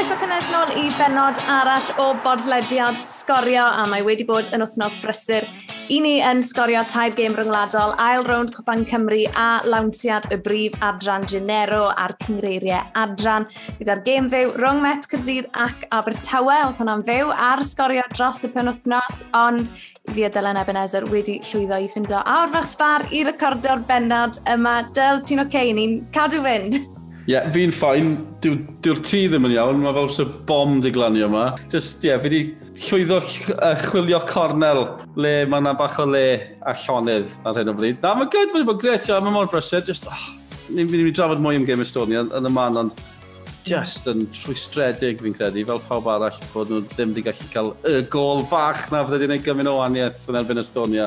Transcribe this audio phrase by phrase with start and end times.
[0.00, 5.44] Croeso cynesnol i benod arall o bodlediad sgorio a mae wedi bod yn wythnos brysur.
[5.92, 10.78] I ni yn sgorio tair gêm ryngwladol, ail rownd Cwpan Cymru a lawnsiad y brif
[10.80, 13.44] adran Genero a'r cyngreiriau adran.
[13.76, 18.50] Gyda'r gêm fyw rhwng Met Cyrdydd ac Abertawe, oedd hwnna'n fyw ar sgorio dros y
[18.54, 19.68] penwthnos, ond
[20.14, 24.78] fi a Dylan Ebenezer wedi llwyddo i ffindo awr fach sbar i recordio'r benod yma.
[24.96, 25.50] Dyl, ti'n oce?
[25.50, 25.76] Okay?
[25.76, 26.80] Ni'n cadw fynd.
[27.30, 28.08] Ie, yeah, fi'n ffain.
[28.42, 29.76] Dyw'r dyw tŷ ddim yn iawn.
[29.84, 31.44] Mae fel sy'n bom di glanio yma.
[31.70, 32.40] Just, ie, yeah, fi di
[32.88, 34.80] llwyddo uh, chwilio cornel
[35.14, 36.24] le mae yna bach o le
[36.66, 38.00] a llonydd ar hyn o bryd.
[38.02, 39.84] Na, mae'n gyd, mae'n bod gret, ia, mae mor brysur.
[39.86, 40.26] Just, oh,
[40.72, 42.98] ni'n mynd i drafod mwy am Game Estonia yn y man, ond
[43.68, 48.00] just yn rhwystredig fi'n credu, fel pawb arall, bod nhw ddim wedi gallu cael y
[48.10, 51.06] gol fach na fydde di'n ei gymryd o waniaeth yn erbyn Estonia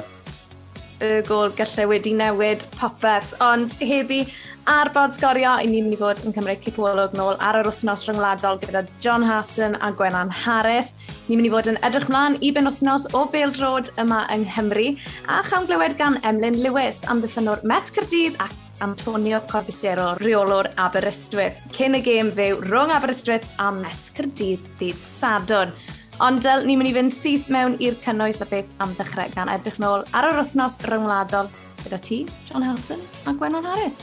[1.03, 3.34] y gol gallai wedi newid popeth.
[3.43, 4.23] Ond heddi
[4.71, 8.05] ar bod sgorio, i ni'n mynd i fod yn cymryd cipolwg nôl ar yr wythnos
[8.07, 10.93] rhyngwladol gyda John Hatton a Gwenan Harris.
[11.27, 14.46] Ni'n mynd i fod yn edrych mlaen i ben wythnos o Bale Drod yma yng
[14.48, 14.93] Nghymru
[15.27, 21.62] a chawn glywed gan Emlyn Lewis am ddiffynwr Met Cyrdydd ac Antonio Corbisero, reolwr Aberystwyth,
[21.76, 25.76] cyn y gêm fyw rhwng Aberystwyth a Met Cyrdydd dydd Sadwrn.
[26.21, 29.49] Ond dyl, ni'n mynd i fynd syth mewn i'r cynnwys a beth am ddechrau gan
[29.49, 31.49] edrych nôl ar yr wythnos rhyngwladol
[31.81, 33.97] gyda ti, John Helton a Gwennon Harris.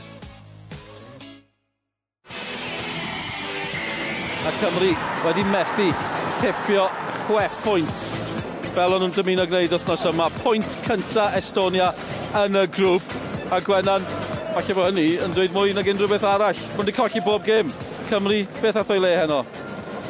[4.41, 4.91] A Cymru
[5.23, 5.87] wedi methu
[6.41, 6.89] tipio
[7.29, 8.05] chwech pwynt
[8.75, 10.27] fel o'n nhw'n dymuno gwneud wythnos yma.
[10.41, 11.89] Pwynt cynta Estonia
[12.43, 13.15] yn y grŵp.
[13.51, 14.03] A Gwennan,
[14.51, 16.61] falle bod hynny yn dweud mwy nag unrhyw beth arall.
[16.75, 17.71] Mae'n wedi colli bob gêm.
[18.07, 19.43] Cymru, beth ath o'i le heno?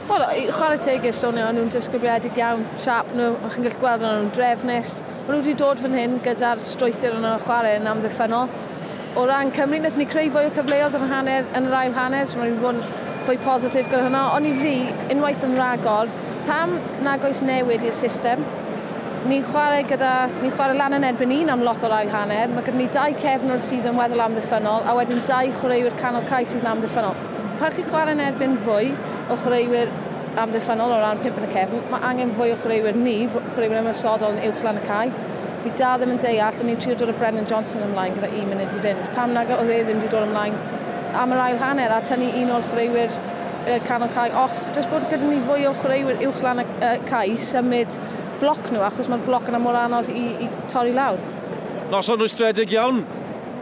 [0.09, 4.01] Wel, i chwarae teg i'r sôn nhw'n disgybliedig iawn, siap nhw, a chi'n gallu gweld
[4.03, 4.93] nhw'n drefnus.
[5.27, 8.49] Mae nhw wedi dod fan hyn gyda'r strwythyr yn y chwarae yn amddiffynol.
[9.19, 12.27] O ran Cymru, nath ni creu fwy o cyfleoedd yn, hanner, yn yr ail hanner,
[12.27, 14.23] so mae mae'n bod yn fwy positif gyda hynna.
[14.35, 14.75] Ond i fi,
[15.13, 16.11] unwaith yn ragor,
[16.49, 16.75] pam
[17.05, 18.41] nag oes newid i'r system,
[19.29, 22.65] ni'n chwarae gyda, ni'n chwarae lan yn erbyn un am lot o'r ail hanner, mae
[22.65, 26.65] gyda ni dau cefnwr sydd yn weddol amddiffynol, a wedyn dau chwaraewyr canol cais sydd
[26.65, 27.27] yn amddiffynol.
[27.61, 28.95] Pa chi chwarae yn erbyn fwy,
[29.31, 29.91] o chwaraewyr
[30.41, 34.37] amddiffynol o ran pimp yn y cefn, mae angen fwy o chwaraewyr ni, chwaraewyr ymwysodol
[34.37, 35.09] yn uwch lan y cae.
[35.61, 38.47] Fi da ddim yn deall, o'n i'n trio dod o Brennan Johnson ymlaen gyda un
[38.49, 39.11] munud i fynd.
[39.17, 40.55] Pam nag oedd e ddim wedi dod ymlaen
[41.21, 44.63] am yr ail hanner a tynnu un o'r chwaraewyr uh, canol cae off.
[44.75, 47.97] Jyst bod gyda ni fwy o chwaraewyr uwch lan y uh, cae symud
[48.41, 51.19] bloc nhw, achos mae'r bloc yna mor anodd i, i torri lawr.
[51.91, 53.03] Noson rwystredig iawn,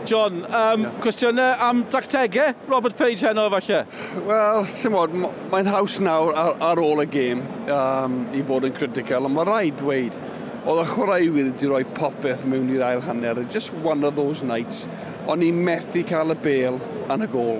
[0.06, 0.92] John, um, yeah.
[1.02, 3.82] cwestiynau am dactegau Robert Page heno falle?
[4.26, 5.16] Wel, sy'n bod,
[5.52, 7.42] mae'n haws nawr ar, ar ôl y gêm
[7.76, 10.16] um, i bod yn critical, ond mae rhaid dweud,
[10.64, 14.86] oedd y chwaraewyr wedi rhoi popeth mewn i'r ail hanner, just one of those nights,
[15.28, 16.80] ond ni methu cael y bel
[17.12, 17.60] yn y gol.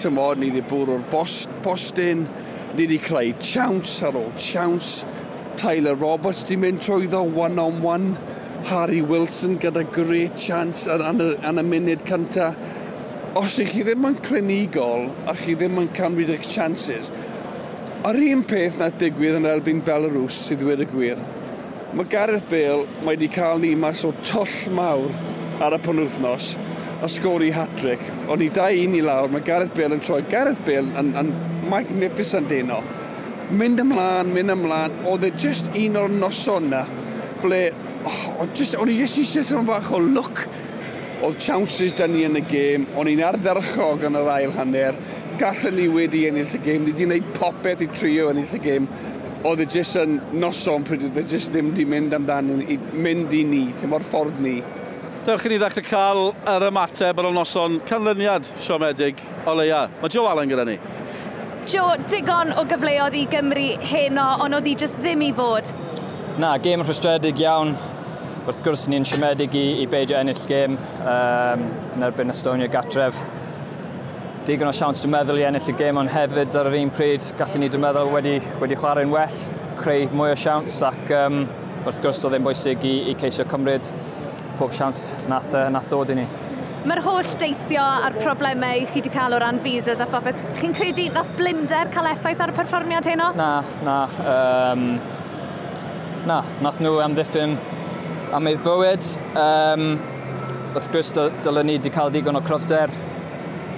[0.00, 2.24] Ti'n bod, ni wedi bwrw'r bost, postyn,
[2.72, 5.04] ni wedi creu chance ar ôl chance,
[5.60, 8.38] Tyler Roberts wedi mynd trwy ddo one-on-one, -on -one
[8.68, 12.50] Harry Wilson gyda great chance ar, an, an y munud cynta.
[13.38, 17.10] Os ych chi ddim yn clinigol a chi ddim yn canwyd eich chances,
[18.06, 21.20] yr un peth na digwydd yn elbyn Belarus sydd wedi gwir.
[21.94, 25.10] Mae Gareth Bale mae wedi cael ni mas o toll mawr
[25.62, 26.54] ar y penwthnos
[27.00, 28.02] a sgori hat-trick.
[28.30, 30.20] O'n i da un i lawr, mae Gareth Bale yn troi.
[30.30, 31.32] Gareth Bale yn, yn
[31.70, 32.80] magnificent eno.
[33.50, 36.84] Mynd ymlaen, mynd ymlaen, oedd e just un o'r noson na
[37.40, 37.70] ble
[38.06, 40.46] oh, just, o'n i jyst eisiau sôn bach o look.
[41.20, 44.96] Oedd chances dyn ni yn y gêm, o'n i'n ardderchog yn yr ail hanner,
[45.40, 48.88] gallen ni wedi ennill y gêm, ni wedi gwneud popeth i trio ennill y gêm,
[49.44, 53.32] oedd e jyst yn noson pryd oedd e jyst ddim wedi mynd amdano i mynd
[53.36, 54.58] i ni, Ti'n mor ffordd ni.
[55.26, 59.84] Dewch i ni ddechrau cael yr ymateb ar y noson canlyniad siomedig o leia.
[60.00, 60.78] Mae Joe Allen gyda ni.
[61.68, 65.68] Joe, digon o gyfleoedd i Gymru heno, ond oedd hi jyst ddim i fod.
[66.40, 67.74] Na, gêm yn rhwystredig iawn.
[68.50, 71.60] Wrth gwrs, ni'n siomedig i, i beidio ennill gêm um,
[71.94, 73.14] yn erbyn Estonia gatref.
[74.48, 77.28] Digon o siawns dwi'n meddwl i ennill y gêm, ond hefyd ar yr un pryd,
[77.38, 79.38] gallwn ni dwi'n meddwl wedi, wedi chwarae'n well,
[79.78, 81.44] creu mwy o siawns ac um,
[81.84, 83.86] wrth gwrs oedd e'n bwysig i, i ceisio cymryd
[84.58, 86.28] pob siawns nath, nath ddod i ni.
[86.90, 91.06] Mae'r holl deithio a'r problemau chi wedi cael o ran visas a phopeth, chi'n credu
[91.14, 93.30] nath blinder cael effaith ar y perfformiad heno?
[93.38, 93.52] Na,
[93.86, 94.00] na.
[94.34, 94.88] Um,
[96.26, 97.54] na, nath nhw amddiffyn
[98.34, 99.04] am ei bywyd,
[99.40, 99.84] Um,
[100.70, 101.08] wrth gwrs,
[101.42, 102.92] dylen ni wedi cael digon o cryfder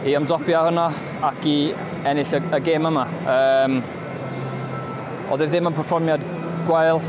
[0.05, 0.91] i ymdopio hwnna
[1.25, 1.55] ac i
[2.09, 3.05] ennill y, y gêm yma.
[3.33, 3.79] Um,
[5.33, 6.25] oedd e ddim yn perfformiad
[6.69, 7.01] gwael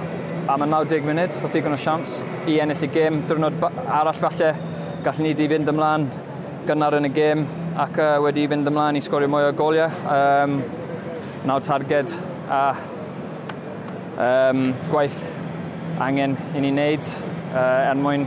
[0.54, 3.20] am y 90 munud, oedd digon o siams i ennill y gêm.
[3.28, 4.54] Dyrnod arall falle,
[5.04, 6.08] gallwn ni wedi fynd ymlaen
[6.70, 7.44] gynnar yn y gêm
[7.84, 9.92] ac uh, wedi fynd ymlaen i sgorio mwy o goliau.
[10.08, 10.62] Um,
[11.44, 12.16] naw targed
[12.48, 12.64] a
[14.16, 15.26] um, gwaith
[16.04, 18.26] angen i ni wneud uh, er mwyn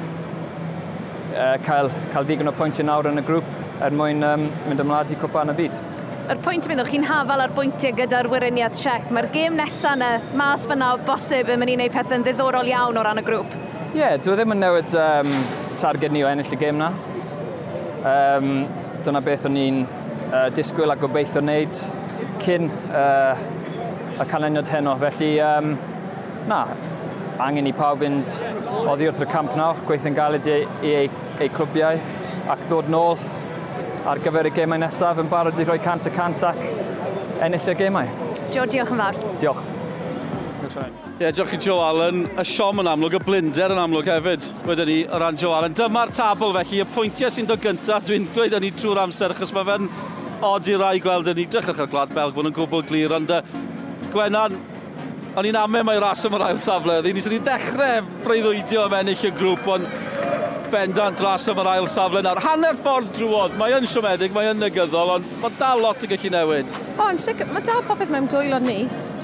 [1.35, 3.53] uh, cael, cael ddigon o pwyntiau nawr yn y grŵp
[3.85, 5.79] er mwyn um, mynd ymlaen i cwpa yn y byd.
[6.27, 9.11] Yr pwynt yn mynd o'ch chi'n hafal ar bwyntiau gyda'r wiriniad siec.
[9.15, 10.09] Mae'r gêm nesaf yna
[10.39, 13.55] mas fyna o bosib yn mynd i wneud pethau'n ddiddorol iawn o ran y grŵp.
[13.93, 15.31] Ie, yeah, dwi ddim yn newid um,
[15.79, 16.91] targed ni o ennill y gêm na.
[18.07, 18.51] Um,
[19.07, 21.79] dyna beth o'n i'n uh, disgwyl a gobeithio wneud
[22.43, 23.39] cyn uh,
[24.17, 24.97] y canlyniad heno.
[25.01, 25.73] Felly, um,
[26.51, 26.65] na,
[27.43, 28.31] angen i pawb fynd
[28.87, 31.09] oddi wrth y camp nawr, gweithio'n galed i, i eu,
[31.41, 32.01] eu clwbiau
[32.53, 33.21] ac ddod nôl
[34.07, 36.61] ar gyfer y gemau nesaf yn barod i roi cant y cant ac
[37.45, 38.13] ennill y gemau.
[38.55, 39.19] Jo, diolch yn fawr.
[39.43, 39.65] Diolch.
[40.67, 40.83] Ie,
[41.21, 42.25] yeah, diolch i Joe Allen.
[42.39, 44.47] Y siom yn amlwg, y blinder yn amlwg hefyd.
[44.67, 45.75] Wedyn ni, o ran Joe Allen.
[45.77, 48.07] Dyma'r tabl felly, y pwyntiau sy'n dod gyntaf.
[48.09, 49.91] Dwi'n dweud yn ni trwy'r amser, achos mae fe'n
[50.47, 51.47] odi rai gweld yn ni.
[51.51, 53.35] Drychwch ar Gwlad Belg, bod yn gwbl glir, ond
[54.15, 54.59] Gwenan,
[55.37, 56.95] o'n i'n amau mae ras am yr ail safle.
[57.05, 59.91] Ddi ni sy'n dechrau breuddwydio am ennill y grŵp, ond
[60.73, 62.41] bendant ras am yr ail safle nawr.
[62.45, 66.33] Hanner ffordd drwodd, mae yn siomedig, mae yn negyddol, ond mae dal lot i gallu
[66.33, 66.73] newid.
[66.97, 68.79] O, yn sicr, mae dal popeth mewn dwylo ni.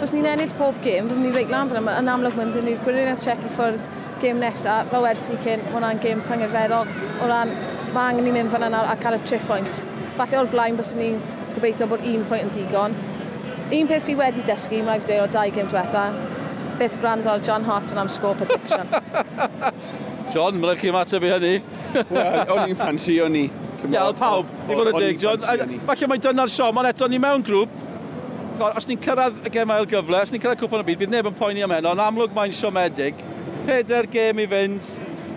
[0.05, 3.23] Os ni'n ennill pob gêm, fyddwn ni'n reit lan fyna, yn amlwg mynd, ni'n gwirionedd
[3.25, 3.89] check i ffwrdd
[4.23, 6.91] gêm nesaf, fel wedi si cyn, hwnna'n gêm tangerfeddol,
[7.23, 7.55] o ran
[7.95, 9.81] mae angen i mynd fyna yna a cael y tri phwynt.
[10.19, 11.17] Falle o'r blaen bys ni'n
[11.55, 12.99] gobeithio bod un pwynt yn digon,
[13.73, 16.03] Un peth fi wedi dysgu, mae'n rhaid i dweud o dau gym diwetha,
[16.77, 18.85] beth gwrando ar John Horton am score prediction.
[20.35, 21.53] John, mae'n chi ymateb i hynny.
[22.11, 23.47] Wel, o'n i'n ffansi, o'n i.
[23.87, 25.41] Iawn, pawb, i fod yn dig, John.
[25.89, 27.81] Falle mae dyna'r siom, ond eto ni mewn grŵp.
[28.69, 31.39] Os ni'n cyrraedd y gemail gyfle, os ni'n cyrraedd cwpan o byd, bydd neb yn
[31.41, 33.25] poeni am hyn, ond amlwg mae'n siomedig.
[33.65, 34.91] Peder gêm i fynd,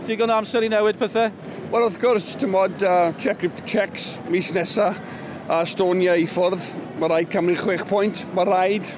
[0.10, 1.32] digon amser i newid pethau?
[1.72, 5.00] Wel, wrth gwrs, ti'n ond uh, check, checks mis nesaf,
[5.48, 6.64] a Estonia i ffwrdd.
[7.00, 8.24] Mae rhaid Cymru 6 pwynt.
[8.38, 8.90] Mae rhaid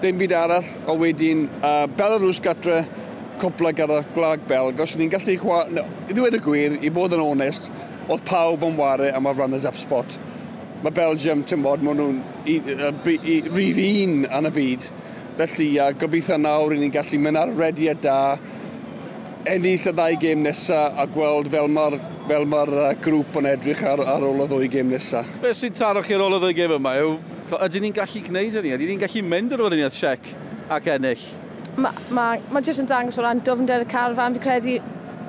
[0.00, 0.70] ddim byd arall.
[0.86, 2.84] o wedyn uh, Belarus gatre
[3.40, 4.80] cwpla gyda gwlag Belg.
[4.80, 5.64] Os ni'n gallu chwa...
[5.72, 7.70] No, I ddweud y gwir, i bod yn onest,
[8.08, 10.18] oedd pawb yn ware am y runners-up spot.
[10.84, 12.20] Mae Belgium, ti'n bod, maen nhw'n
[13.56, 14.90] rhif un yn y byd.
[15.40, 18.20] Felly, uh, gobeithio nawr i ni'n gallu mynd ar rediau da,
[19.46, 21.96] ennill y ddau gêm nesaf a gweld fel mae'r
[22.26, 25.28] fel mae'r uh, grŵp yn edrych ar, ar ôl y ddwy gêm nesaf.
[25.42, 27.14] Be sy'n taro chi ar ôl y ddwy gêm yma yw,
[27.68, 28.74] ydy ni'n gallu gwneud hynny?
[28.74, 30.32] Ydy ni'n gallu mynd ar ôl olyniad siec
[30.72, 31.24] ac ennill?
[31.76, 34.78] Mae ma, ma jyst yn dangos o ran dofnder y carfan, fi credu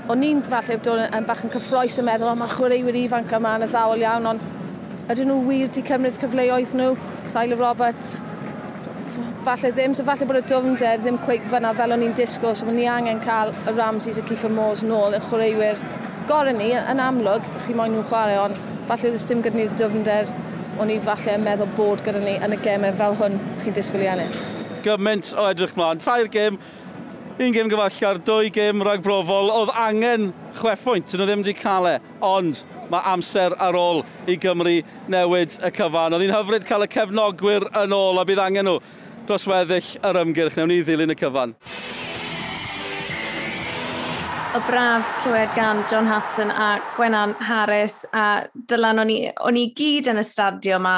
[0.10, 3.58] o'n i'n falle dod yn bach yn cyffroes yn meddwl, o mae'r chwaraewyr ifanc yma
[3.60, 6.96] yn y ddawel iawn, ond ydyn nhw wir wedi cymryd cyfleoedd nhw?
[7.34, 8.18] Tyler Roberts,
[9.48, 12.68] falle ddim, so falle bod y dofnder ddim cweig fyna fel o'n i'n disgwyl, so
[12.72, 15.82] ni angen cael y Ramses a Ciffa Moores nôl y chwaraewyr
[16.28, 18.60] gorau ni, yn amlwg, chi moyn nhw'n chwarae, ond
[18.90, 20.34] falle ddim dim gyda ni'r dyfnder
[20.82, 24.04] o'n i falle yn meddwl bod gyda ni yn y gemau fel hwn chi'n disgwyl
[24.04, 24.42] i ennill.
[24.86, 26.60] Gymaint o edrych mlaen, tair gêm,
[27.38, 31.96] un gêm gyfallar, dwy gêm ragbrofol, oedd angen chweffwynt, dyn nhw ddim wedi cael e,
[32.26, 34.78] ond mae amser ar ôl i Gymru
[35.12, 36.16] newid y cyfan.
[36.16, 38.78] Oedd hi'n hyfryd cael y cefnogwyr yn ôl a bydd angen nhw
[39.28, 40.58] dros weddill yr ymgyrch.
[40.58, 41.56] Newn ni ddilyn y cyfan.
[44.56, 49.68] O braf clywed gan John Hatton a Gwenan Harris a dylan o'n i, o'n i
[49.78, 50.96] gyd yn y stadio yma.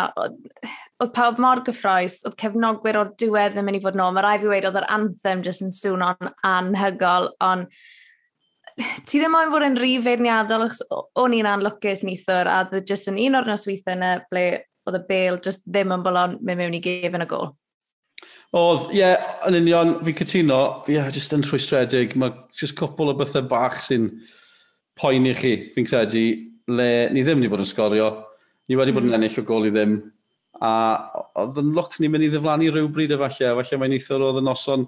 [1.01, 4.13] Oedd pawb mor gyffroes, oedd cefnogwyr o'r diwedd yn mynd i fod nôl.
[4.15, 7.67] Mae rai fi wedi oedd yr anthem jyst yn swno'n anhygol, ond
[9.09, 10.69] ti ddim ond fod yn rhi feirniadol,
[11.19, 14.45] o'n i'n anlwcus nithwr, a oedd jyst yn un o'r nosweithiau yna ble
[14.87, 17.51] oedd y bel jyst ddim yn bolon mynd mewn i gefn y gol.
[18.57, 23.11] Oedd, ie, yeah, yn union, fi'n cytuno, fi yeah, jyst yn rhwystredig, mae jyst cwpl
[23.11, 24.07] o bethau bach sy'n
[24.97, 26.23] poeni chi, fi'n credu,
[26.73, 28.07] le ni ddim wedi bod yn sgorio,
[28.69, 29.19] ni wedi bod yn mm.
[29.19, 29.99] ennill o gol i ddim,
[30.65, 30.71] a
[31.39, 34.87] oedd yn loc ni'n mynd i ddiflannu rhywbryd efallai, efallai mae'n eithaf oedd y noson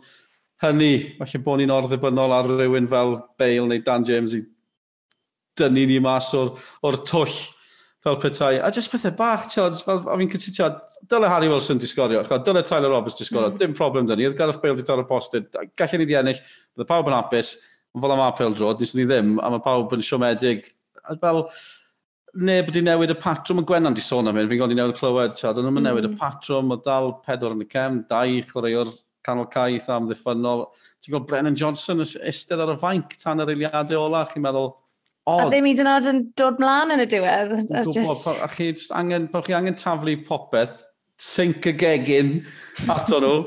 [0.66, 4.42] hynny, efallai bod ni'n orddibynnol ar rhywun fel Bale neu Dan James i
[5.62, 7.38] dynnu ni mas o'r, or twll
[8.04, 8.60] fel petai.
[8.60, 10.78] A just pethau bach, tiod, fel, a fi'n cytu, tiod,
[11.10, 13.60] dyle Harry Wilson di sgorio, dyle Tyler Roberts di sgorio, mm.
[13.62, 16.42] dim problem dyn ni, oedd Gareth Bale di tar y postyd, gallai ni di ennill,
[16.80, 17.54] oedd pawb yn hapus,
[17.94, 20.66] ond fel am apel drod, nes ni ddim, a mae pawb yn siomedig.
[21.06, 21.44] A fel,
[22.50, 24.98] neb wedi newid y patrwm y Gwennan di sôn am hyn, fi'n gweld i newid
[24.98, 25.88] clywed, tiod, ond nhw'n mm.
[25.92, 26.20] newid y mm.
[26.24, 30.72] patrwm, o dal pedwar yn y cem, dau chwaraewr canol caeth am ddiffynol.
[31.02, 34.72] Ti'n gweld Brennan Johnson eistedd ar y fainc tan yr eiliadau ola, chi'n meddwl,
[35.30, 35.46] odd.
[35.46, 37.56] A ddim i yn yn dod mlaen yn y diwedd.
[37.94, 38.30] Just...
[38.42, 40.80] A chi angen, bod chi angen taflu popeth,
[41.22, 42.38] sync y gegin
[42.96, 43.40] ato nhw.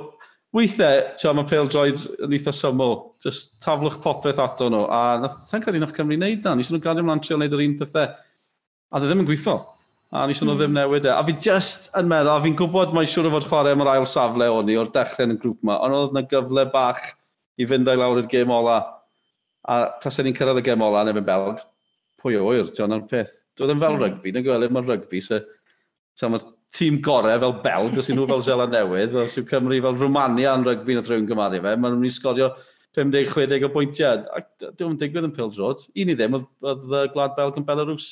[0.54, 2.96] Weithiau, ti'n mae pale droid yn eitha syml.
[3.24, 4.84] Just taflwch popeth ato nhw.
[4.86, 6.54] A nath, sa'n credu nath Cymru wneud na.
[6.54, 8.12] Nes nhw'n gario mlaen trio wneud yr un pethau.
[8.94, 9.58] A dwi ddim yn gweithio.
[10.14, 10.78] A nes nhw ddim hmm.
[10.78, 11.10] newid e.
[11.10, 13.90] A fi just yn meddwl, a fi'n gwybod mae'n siŵr o fod chwarae am yr
[13.96, 15.80] ail safle o'n i o'r dechrau yn y grŵp yma.
[15.82, 17.02] Ond oedd yna gyfle bach
[17.58, 18.78] i fynd o'i lawr i'r gêm ola
[19.70, 21.62] A tas ni'n cyrraedd y gem ola neu yn Belg,
[22.20, 23.32] pwy o oer, ti'n o'n peth.
[23.56, 24.02] Doedd yn fel mm.
[24.02, 25.40] rygbi, dwi'n gweld mae'r rygbi, so,
[26.16, 26.44] so mae'r
[26.74, 30.54] tîm gorau fel Belg, os yw nhw fel Zela Newydd, os yw Cymru fel Rwmania
[30.58, 32.50] yn rygbi na rhywun gymaru fe, maen nhw'n sgorio
[32.94, 34.22] 50-60 o bwyntiau.
[34.38, 35.82] Ac dwi'n digwydd yn pildrod.
[35.98, 38.08] Un i ddim, oedd y Gwlad Belg yn Belarus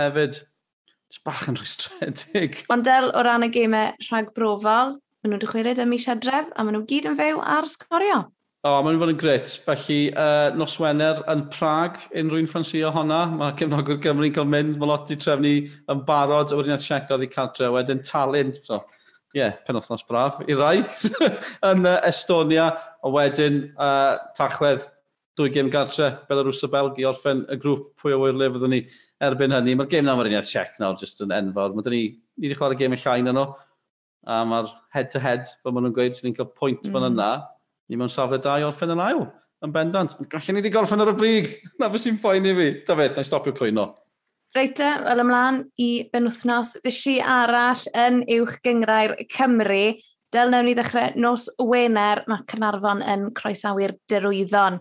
[0.00, 0.42] hefyd.
[1.10, 2.60] Jyst bach yn rhwystredig.
[2.72, 6.64] Ond del o ran y gemau rhag brofol, maen nhw'n dychwelyd ym mis adref, a
[6.64, 8.22] maen nhw gyd yn fyw ar sgorio.
[8.60, 9.52] O, mae'n fod yn gret.
[9.64, 13.22] Felly, uh, nos Wener yn Prag, unrhyw'n ffansio honna.
[13.32, 17.24] Mae cefnogwr Gymru'n cael mynd, mae lot i trefnu yn barod, a wedyn yn siacodd
[17.24, 18.82] i cartre, wedyn Talyn, So,
[19.32, 20.82] ie, yeah, penwthnos braf i rai
[21.70, 22.66] yn uh, Estonia,
[23.00, 24.84] a wedyn uh, tachwedd
[25.40, 28.82] dwy gym gartre, Belarus a Belgi, orffen y grŵp pwy o wirlyf fyddwn ni
[29.24, 29.78] erbyn hynny.
[29.78, 31.72] Mae'r gêm nawr yn uniaeth siec nawr, jyst yn enfawr.
[31.78, 32.02] Mae ni,
[32.36, 33.46] ni wedi chwarae gêm y llain yno,
[34.28, 36.92] a mae'r head-to-head, fel maen nhw'n gweud, sy'n ni'n cael pwynt mm.
[36.92, 37.30] fan yna
[37.90, 39.24] ni mewn safle da i orffen yn ail.
[39.60, 40.14] Yn bendant.
[40.30, 41.50] Gallen ni wedi gorffen ar y brig.
[41.80, 42.68] Na fe sy'n ffain i fi.
[42.86, 43.90] Ta fe, na i stopio cwyno.
[44.54, 49.98] Reit, wel ymlaen i benwthnos fysi arall yn uwch gyngrair Cymru.
[50.30, 54.78] Del newn ni ddechrau nos Wener, mae Cynarfon yn croesawu'r dirwyddon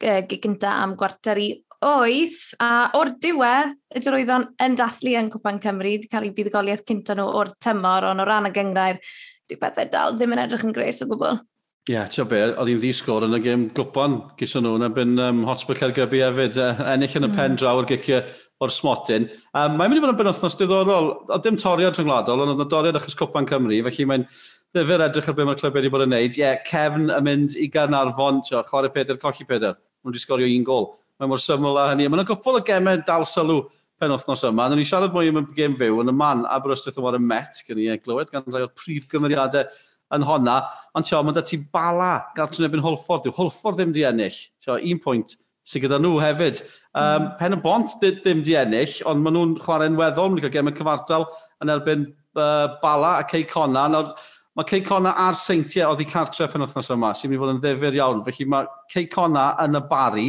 [0.00, 1.48] gynta am gwarter i
[1.84, 6.86] oeth, a o'r diwedd, y dirwyddon yn dathlu yn Cwpan Cymru, wedi cael ei buddigoliaeth
[6.88, 9.02] cynta nhw o'r tymor, ond o ran y gyngrair,
[9.50, 11.42] dyw bethau dal ddim yn edrych yn gres o gwbl.
[11.84, 15.18] Ie, yeah, ti'n be, oedd hi'n ddisgwr yn y gêm gwpan gysa nhw, na byn
[15.20, 17.36] um, Hotspur Cergybi hefyd, uh, ennill yn y hmm.
[17.36, 18.22] pen draw o'r gicio
[18.64, 19.26] o'r smotyn.
[19.52, 22.68] Um, mae'n mynd i fod yn benwthnos diddorol, a dim toriad rhyngwladol, ond oedd yna
[22.72, 24.24] doriad achos Cwpan Cymru, felly mae'n
[24.72, 26.40] ddifur edrych ar beth mae'r clybau wedi bod yn neud.
[26.40, 29.76] Ie, yeah, Cefn yn mynd i Garnarfon, tio, chwarae Peder, colli Peder.
[29.76, 30.88] Mae'n wedi sgorio un gol.
[31.20, 32.08] Mae'n mor syml a hynny.
[32.08, 33.60] Mae'n gwbl o gemau dal sylw
[34.00, 34.70] penwthnos yma.
[34.72, 37.22] Nwn ni siarad mwy am y gêm fyw yn y man Aberystwyth yn war y
[37.22, 39.68] Met, gen i glywed gan rai o'r prif gymeriadau
[40.14, 40.58] yn honna,
[40.94, 43.26] ond tio, mae'n dati bala gael trwy'n ebyn Holford.
[43.28, 44.36] Yw Holford ddim di ennill.
[44.62, 46.60] Tio, un pwynt sy'n gyda nhw hefyd.
[46.94, 50.70] Um, Pen y Bont ddim di ennill, ond maen nhw'n chwarae'n weddol, maen cael gem
[50.70, 51.26] y cyfartal
[51.64, 52.06] yn erbyn
[52.36, 53.86] uh, Bala a Cei Conna.
[53.90, 54.12] Nawr,
[54.54, 57.54] mae Cei Conna a'r seintiau oedd i cartref yn wythnos yma, sy'n mynd i fod
[57.54, 58.24] yn ddifur iawn.
[58.28, 60.28] Felly mae Cei Conna yn y bari,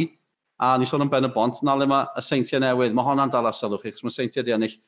[0.56, 2.96] a ni sôn am Ben y Bont, na le mae y seintiau newydd.
[2.96, 4.78] Mae honna'n dal a sylwch chi, chos mae seintiau di ennill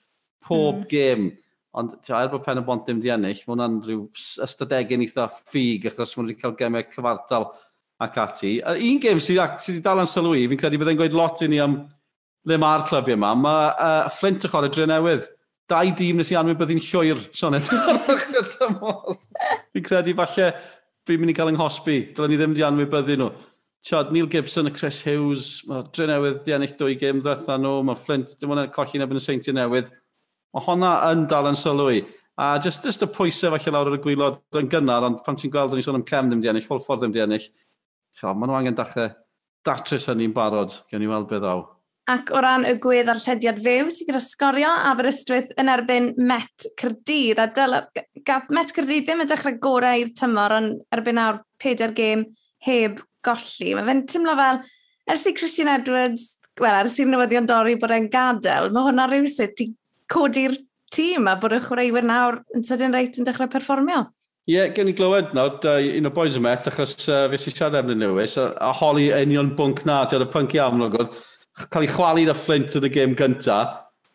[0.44, 0.88] pob mm.
[0.88, 1.28] gêm
[1.76, 4.04] Ond ti'n er bod pen y bont ddim di ennill, mae hwnna'n rhyw
[4.46, 7.50] ystadegyn eitha ffug achos mae wedi cael gemau e cyfartal
[8.00, 8.52] ac ati.
[8.64, 11.60] A un gêm sydd wedi dal yn sylwi, fi'n credu byddai'n gweud lot i ni
[11.60, 11.82] am
[12.48, 13.34] le mae'r clybiau yma.
[13.36, 15.28] Mae uh, Flint yn chwarae dre newydd.
[15.68, 17.68] Dau dîm nes i anwybyddu'n llwyr, Sionet.
[19.74, 20.48] fi'n credu falle
[21.08, 22.00] fi'n mynd i cael yng nghosbi.
[22.16, 23.30] Dylen ni ddim di anwybyddu nhw.
[23.84, 27.82] Tiod, Neil Gibson a Chris Hughes, mae dre newydd di ennill dwy gêm ddwetha nhw,
[27.86, 29.92] mae Flint, dim ond colli neb yn y seintiau newydd
[30.54, 32.02] Mae honna yn dal yn sylw i.
[32.38, 35.50] A just, just y pwysau falle lawr ar y gwylod yn gynnar, ond pan ti'n
[35.52, 37.48] gweld, ni sôn am cem ddim di ennill, holl ddim di ennill.
[38.22, 39.10] Maen nhw angen dechrau
[39.66, 41.64] datrys hynny'n barod, gen i weld beth ddaw.
[42.08, 46.64] Ac o ran y gwedd ar llediad fyw, sy'n gyda sgorio Aberystwyth yn erbyn Met
[46.80, 47.42] Cyrdydd.
[47.42, 47.76] A dyl,
[48.24, 52.24] gaf Met Cyrdydd ddim yn dechrau gorau i'r tymor, ond erbyn awr peder gêm
[52.64, 53.74] heb golli.
[53.76, 54.62] Mae fe'n tymlo fel,
[55.10, 59.52] ers i Christian Edwards, wel, ers i'r newyddion dorri bod e'n gadael, mae hwnna rhywsyd
[59.58, 59.68] di
[60.12, 60.56] codi'r
[60.94, 64.06] tîm a bod y chwaraewyr nawr yn sydyn reit yn dechrau perfformio.
[64.48, 67.52] Ie, yeah, gen i glywed nawr, un o boys y met, achos uh, fes i
[67.52, 70.96] siarad am Lewis, a, a holi union bwnc na, ti oedd y pwnc i amlwg,
[71.02, 73.58] oedd cael ei chwalu da Flint yn y gêm gynta.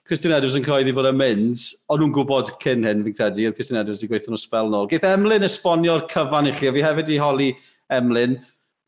[0.10, 1.62] Christian Edwards yn coeddi fod yn mynd,
[1.94, 4.90] ond nhw'n gwybod cyn hyn, fi'n credu, oedd Christian Edwards wedi gweithio nhw spel nôl.
[4.92, 7.52] Geith Emlyn esbonio'r cyfan i chi, a fi hefyd i holi
[7.94, 8.40] Emlyn,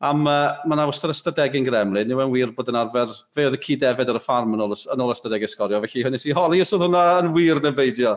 [0.04, 3.54] Am, uh, mae yna wastad ystadegyn gremlin, yw e'n wir bod yn arfer, fe oedd
[3.56, 6.60] y cyd-efed ar y ffarm yn ôl, yn ôl ystadeg ysgorio, felly hynny i holi
[6.60, 8.12] os oedd hwnna yn wir yn beidio.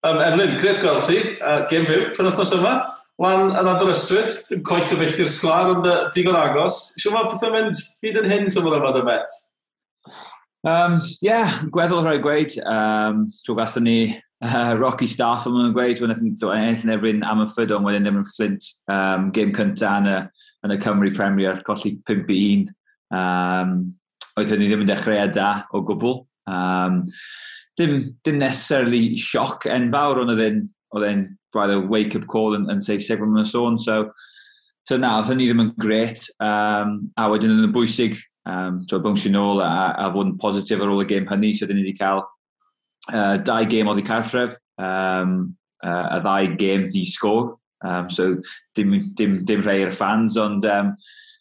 [0.00, 2.72] Um, Emlyn, gred gweld ti, uh, Game fyw, pan wythnos yma,
[3.20, 6.80] lan yn Aberystwyth, dim coet o felltir sglar, ond uh, digon agos.
[6.96, 9.36] Siw mae pethau mynd hyd yn hyn tymor yma dy met?
[10.64, 12.56] Um, yeah, gweddol rhaid gweud.
[12.64, 13.98] Um, Trwy gathon ni
[14.44, 18.28] uh, rocky start o'n nhw'n gweud, wnaeth yn erbyn am y ffydon, wedyn ddim yn
[18.28, 20.18] Flint um, game cynta yn y,
[20.66, 22.66] yn y Cymru Premier, colli 5-1.
[23.10, 23.78] Um,
[24.38, 26.20] oedd hynny ddim yn dechrau a da o gwbl.
[26.50, 27.02] Um,
[27.78, 30.66] dim, dim necessarily sioc enfawr ond oedd e'n
[30.96, 31.22] oedd e'n
[31.54, 33.78] braidd o wake-up call yn, yn Saesneg yn y sôn.
[33.78, 34.10] So,
[34.88, 36.24] so na, oedd hynny ddim yn gret.
[36.42, 38.18] Um, a wedyn yn y bwysig,
[38.48, 41.68] um, so bwnsio nôl a, a fod yn positif ar ôl y game hynny, so
[41.68, 42.24] dyn ni wedi cael
[43.12, 45.34] uh, dau gêm oedd i cartref, um,
[45.84, 47.56] uh, a ddau gêm di sgôr.
[47.80, 48.34] Um, so
[48.76, 50.92] dim, dim, dim rhai i'r fans, ond, um,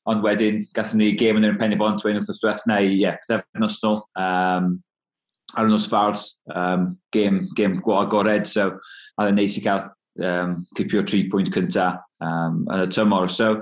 [0.10, 3.20] ond wedyn gathom ni gêm yn yr penny bont wein wrth ystweth neu, ie, yeah,
[3.20, 4.04] pethau nosnol.
[4.20, 4.78] Um,
[5.58, 8.70] ar y nos fawrth, um, gêm, gêm agored, so
[9.18, 9.88] a dda neis i cael
[10.24, 11.90] um, cipio tri pwynt cynta
[12.22, 13.30] um, yn y tymor.
[13.34, 13.56] So,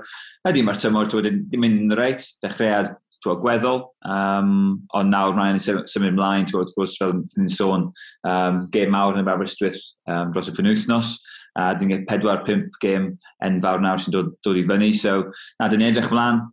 [0.48, 2.92] ydy, mae'r tymor wedi mynd yn reit, dechreuad
[3.24, 4.52] twa, gweddol, um,
[4.96, 7.88] ond nawr mae'n symud ymlaen, twa, wrth fel ni'n sôn,
[8.28, 11.16] um, gêm mawr yn y Aberystwyth um, dros y penwythnos,
[11.58, 13.10] a dyn ni'n pedwar pimp gêm
[13.44, 15.16] enfawr nawr sy'n dod, dod i fyny, so
[15.58, 16.44] na, dyn ni edrych ymlaen,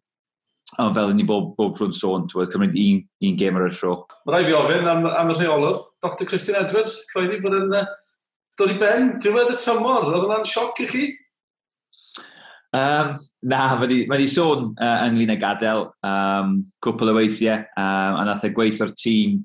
[0.81, 3.99] ond fel ni bob, bob rhwng sôn, twa, cymryd un, un gêm ar y tro.
[4.25, 7.85] Mae rai fi ofyn am, am y rheolwr, Dr Christian Edwards, croeddi bod yn uh,
[8.59, 11.05] dod i ben, diwedd y tymor, oedd hwnna'n sioc i chi?
[12.75, 13.13] Um,
[13.47, 18.43] na, mae di sôn uh, ynglyn â gadael um, cwpl o weithiau, um, a nath
[18.43, 19.37] y gweithio'r tîm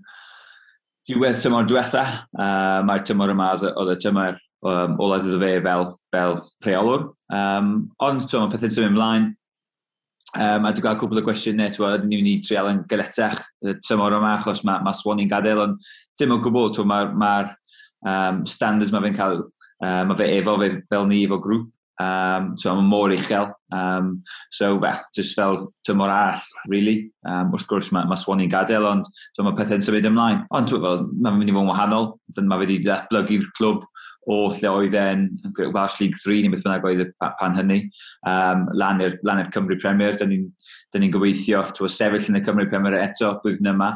[1.07, 2.03] diwedd tymor diwetha.
[2.35, 7.07] Uh, Mae'r tymor yma oedd y tymor um, ola iddo fe fel, fel preolwr.
[7.31, 9.31] Um, ond twa, mae pethau'n symud ymlaen.
[10.31, 13.77] Um, a dwi'n gael cwpl o gwestiynau, twa, ni'n mynd i trial yn galetach y
[13.87, 17.33] tymor yma, achos mae ma Swan i'n gadael, ond dim o gwbl, mae'r ma,
[18.03, 19.45] ma um, standards mae fe'n cael,
[19.83, 23.50] uh, mae fe efo fe fel ni, efo grŵp, Um, so mae mor uchel.
[23.73, 27.11] Um, so fe, just fel tymor all, really.
[27.28, 30.45] Um, wrth gwrs mae, mae Swan i'n gadael, ond so mae pethau'n symud ymlaen.
[30.57, 32.09] Ond fel, mae'n mynd i fod yn wahanol.
[32.37, 33.85] Dyna mae wedi datblygu'r clwb
[34.30, 35.26] o lle oedd e'n
[35.75, 37.83] Welsh League 3 neu beth bynnag oedd pan hynny.
[38.28, 39.19] Um, lan i'r
[39.52, 40.49] Cymru Premier, dyn ni'n
[41.02, 43.95] ni, gobeithio to sefyll yn y Cymru Premier eto blwyddyn yma.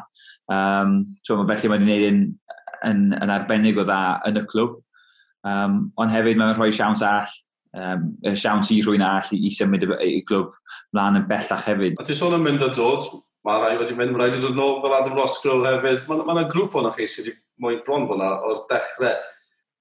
[0.53, 2.23] Um, so felly mae'n gwneud yn,
[2.91, 4.81] yn, yn, arbennig o dda yn y clwb.
[5.45, 7.33] Um, ond hefyd mae'n rhoi siawns all
[7.75, 10.55] um, y siawns i rhywun all i, i symud y, y glwb
[10.95, 11.99] mlaen yn bellach hefyd.
[12.01, 13.07] A ti sôn am mynd a dod,
[13.47, 16.07] mae rai wedi mynd, mae rai wedi dod nôl fel Adam Rosgrove hefyd.
[16.09, 19.19] Mae yna ma grŵp o'n chi sydd wedi mwyn bron fel o'r dechrau.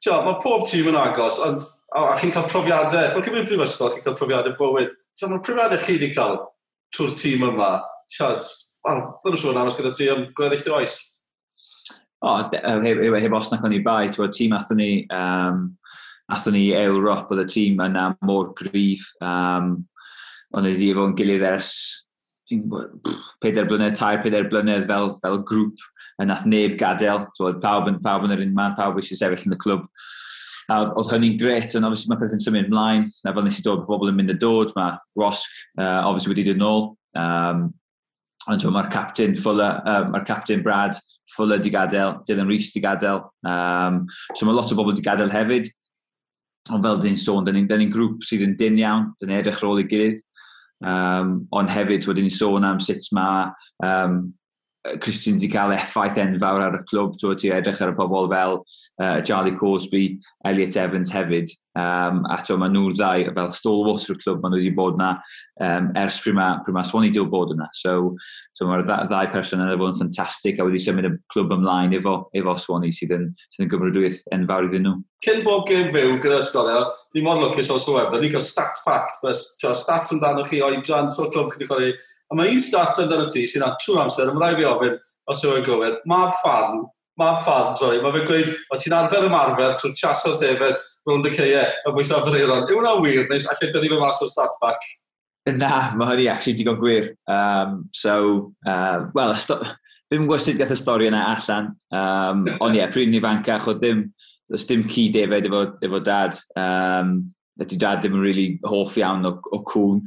[0.03, 1.61] Tio, mae pob tîm yn agos, ond
[1.95, 4.91] a, a chi'n cael profiadau, bod chi'n mynd brifysgol, chi'n cael profiadau bywyd.
[5.15, 6.35] Tio, mae'r profiadau chi wedi cael
[6.93, 7.69] trwy'r tîm yma.
[8.11, 8.33] Tio,
[9.23, 10.97] dyna siwr yn aros gyda ti am gweddill oes.
[12.23, 15.63] O, oh, heb, heb, heb os nac o'n i bai, tîm athyn ni um,
[16.31, 19.09] athyn ni Ewrop oedd y tîm yna mor gryf.
[19.23, 19.75] Um,
[20.53, 21.73] ond wedi efo'n gilydd ers
[23.41, 25.79] peder blynedd, tair peder blynedd fel, fel grŵp
[26.21, 27.25] a nath neb gadael.
[27.37, 29.87] So, pawb yn, pawb yn yr un man, pawb eisiau sefyll yn y clwb.
[30.71, 33.07] A oedd hynny'n gret, ond obviously mae pethau'n symud ymlaen.
[33.27, 36.45] A fel nes i dod, bobl yn mynd y dod, mae Rosg uh, obviously wedi
[36.47, 36.85] dod yn ôl.
[37.19, 37.65] Um,
[38.51, 40.97] ond mae'r captain Fuller, um, mae'r captain Brad
[41.33, 43.23] Fuller di gadael, Dylan Rees di gadael.
[43.47, 44.03] Um,
[44.35, 45.71] so mae lot o bobl di gadael hefyd
[46.71, 49.59] ond fel dyn sôn, dyn ni'n ni grŵp sydd yn dyn iawn, dyn ni'n edrych
[49.63, 50.21] rôl i gilydd.
[50.83, 53.49] Um, ond hefyd wedyn ni'n sôn am sut mae
[53.87, 54.17] um,
[54.99, 57.15] Christian wedi cael effaith enfawr ar y clwb.
[57.19, 61.51] ti'n ti edrych ar y pobl fel uh, Charlie Cosby, Elliot Evans hefyd.
[61.73, 65.07] Um, a to, mae nhw'r ddau, fel stalwart o'r clwb, maen nhw wedi bod yna
[65.65, 67.65] um, ers prima, prima Swan i dil bod yna.
[67.73, 68.13] So,
[68.53, 72.15] so mae'r ddau person yna fod yn ffantastig a wedi symud y clwb ymlaen efo,
[72.37, 74.95] efo Swan i sydd yn, sydd yn gymrydwyth enfawr iddyn nhw.
[75.25, 79.17] Cyn bob gêm fyw gyda ysgolion, ni mor lwcus o sylwedd, ni gael stat pack,
[79.33, 81.95] stats amdano chi oedran, so'r clwb chi'n chwarae.
[82.29, 84.99] A mae un stat amdano ti sy'n trwy'r amser, ymlaen fi ofyn,
[85.31, 86.83] os yw'n gywir, Mark ffarn
[87.21, 91.21] Mae'n ffan, droi, Mae fe'n gweud, o ti'n arfer ymarfer trwy chas o'r defed rwy'n
[91.21, 92.65] dy ceie y bwys a'r fyreiron.
[92.65, 94.87] Yw hwnna'n wir, neu allai dynnu fe mas o'r stat back?
[95.51, 97.11] Na, mae hynny actually digon gwir.
[97.29, 101.73] Um, so, uh, well, ddim yn gwybod sut gath y stori yna allan.
[101.93, 104.07] Um, ond ie, yeah, pryd ni ifancach, o dim,
[104.49, 106.39] does dim ci defed efo, efo dad.
[106.57, 107.17] Um,
[107.61, 110.01] ydy dad ddim yn really hoff iawn o, o cwn.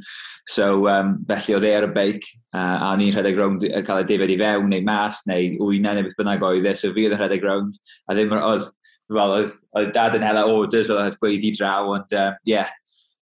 [0.49, 4.01] So, um, felly oedd e ar y beic, uh, a ni'n rhedeg rownd a cael
[4.03, 6.75] ei defyd i fewn, neu mas, neu wyna, neu beth bynnag oedd e.
[6.75, 8.67] So, fi oedd yn rhedeg rownd, a ddim oedd,
[9.13, 12.71] well, oedd, oedd dad yn hela orders, oedd e gweud i draw, ond, uh, yeah,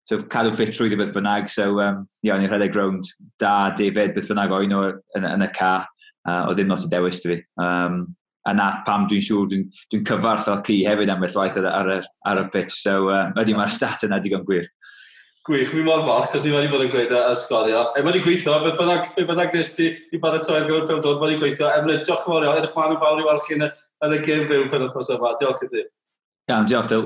[0.09, 1.49] so cadw ffit trwy ddibeth bynnag.
[1.49, 3.09] So, um, yeah, o'n i'n rhedeg rownd
[3.41, 5.75] da, David, beth bynnag oedd nhw yn, yn, y ca,
[6.25, 7.35] Uh, oedd ddim not o dewis dy fi.
[7.61, 7.99] Um,
[8.51, 12.07] yna pam dwi'n siŵr dwi'n dwi cyfarth o'r ci hefyd am beth waith ar, ar,
[12.31, 12.77] ar, y pitch.
[12.81, 14.67] So, uh, ydy mae'r stat yna digon gwir.
[15.45, 17.83] Gwych, mi mor falch, cos ni wedi bod yn gweud y a sgorio.
[17.93, 21.03] E, mae'n i gweithio, beth bynnag, beth bynnag nes ti i baratoi ar gyfer pel
[21.03, 21.69] dod, mae'n i gweithio.
[21.69, 24.65] Emlyn, diolch yn fawr iawn, edrych mlaen i bawr i warchu yn y gym fyw
[24.71, 25.35] pen wythnos yma.
[25.41, 25.83] Diolch i ti.
[26.49, 27.05] Iawn, diolch, Dyl.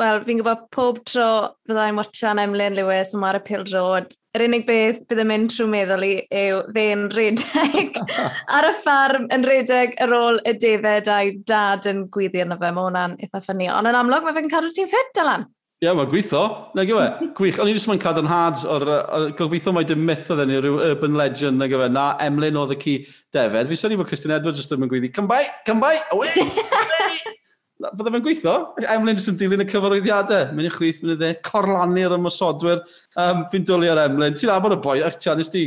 [0.00, 1.26] Wel, fi'n gwybod pob tro
[1.68, 5.66] byddai'n watchan Emlyn Lewis yn y Pil drod, yr unig beth bydd yn mynd trwy
[5.68, 7.98] meddwl i yw fe'n redeg
[8.56, 12.70] ar y ffarm yn redeg ar ôl y defed a'i dad yn gwyddi arno fe.
[12.72, 13.68] Mae hwnna'n eitha ffynnu.
[13.74, 15.44] Ond yn amlwg mae fe'n cadw ti'n ffit, Dylan?
[15.80, 16.46] Ie, yeah, mae'n gweithio.
[16.76, 17.60] Na gyfe, gwych.
[17.60, 18.92] O'n i jyst mae'n cadarnhad o'r...
[19.36, 21.90] Gobeithio mae dim myth oedd ni, rhyw urban legend, na gyfe.
[21.92, 22.96] Na, Emlyn oedd y ci
[23.36, 23.68] defed.
[23.68, 26.32] Fi sy'n ni bod Christian Edwards jyst yn mynd gweiddi, come by, come by, away!
[27.80, 28.54] Fydde fe'n gweithio?
[28.92, 30.50] Emlyn jyst yn dilyn y cyfarwyddiadau.
[30.52, 31.30] Mynd i chwith, mynd i dde.
[31.46, 32.82] Corlannu'r ymwysodwyr.
[33.16, 34.36] Um, fi'n dwlu ar Emlyn.
[34.36, 35.62] Ti'n abod y boi, Ach, tia, nes ti,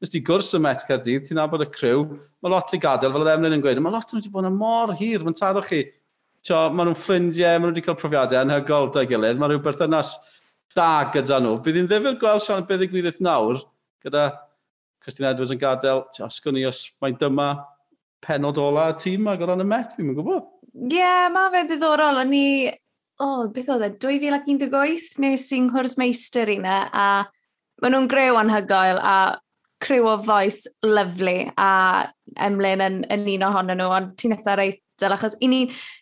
[0.00, 2.06] nes ti gwrs y Met Cardydd, ti'n abod y criw.
[2.40, 3.82] Mae lot i gadael, fel oedd Emlyn yn gweud.
[3.84, 5.84] Mae lot yn wedi bod yn mor hir, mae'n taro chi.
[6.40, 9.36] Tio, maen nhw'n ffrindiau, mae nhw wedi cael profiadau anhygol da gilydd.
[9.36, 10.16] Mae rhyw berthynas
[10.78, 11.58] da gyda nhw.
[11.64, 13.60] Bydd hi'n ddefnydd gweld sian beth ddigwyddith nawr
[14.06, 14.30] gyda
[15.04, 16.06] Christian Edwards yn gadael.
[16.16, 17.50] Tio, asgwn ni os mae'n dyma
[18.24, 20.46] penod ola y tîm ag o ran y Met, fi'n gwybod.
[20.74, 22.20] Ie, yeah, mae fe ddiddorol.
[22.22, 22.46] O'n i,
[23.18, 27.06] o, oh, beth oedd e, 2018 nes i'n hwrs meistr una, a
[27.82, 29.38] maen nhw'n grew anhygoel, a
[29.82, 31.70] crew o voice lyflu, a
[32.48, 35.60] Emlyn yn, yn un ohonyn nhw, ond ti'n eitha reit dal, achos i ni,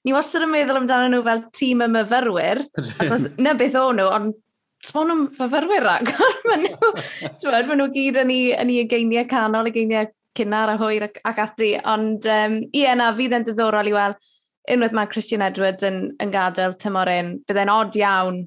[0.08, 2.62] ni wastad yn meddwl amdano nhw fel tîm y myfyrwyr,
[2.96, 4.42] achos na beth o'n nhw, ond
[4.86, 6.10] Tmon nhw'n fyfyrwyr rag,
[6.46, 6.90] maen nhw,
[7.40, 11.06] tmon, maen nhw gyd yn ei, yn ei geiniau canol, y geiniau cynnar a hwyr
[11.08, 14.20] ac, ac ati, ond um, ie, na, fydd yn ddiddorol i weld
[14.72, 18.44] unwaith mae Christian Edwards yn, yn gadael tymor un, byddai'n od iawn